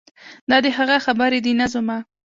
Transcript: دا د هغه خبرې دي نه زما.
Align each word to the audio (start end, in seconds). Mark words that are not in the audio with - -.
دا 0.49 0.57
د 0.65 0.67
هغه 0.77 0.97
خبرې 1.05 1.39
دي 1.45 1.53
نه 1.61 1.67
زما. 1.73 1.97